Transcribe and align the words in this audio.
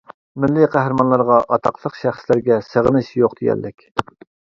مىللىي 0.45 0.65
قەھرىمانلارغا، 0.75 1.37
ئاتاقلىق 1.57 2.01
شەخسلەرگە 2.01 2.61
سېغىنىش 2.73 3.15
يوق 3.25 3.41
دېيەرلىك. 3.43 3.91